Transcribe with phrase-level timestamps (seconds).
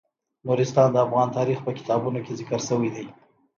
[0.45, 3.05] نورستان د افغان تاریخ په کتابونو کې ذکر شوی دي.